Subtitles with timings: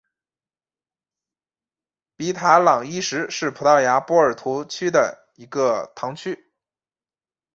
[2.15, 6.51] 比塔朗伊什是葡萄牙波尔图区的一个堂区。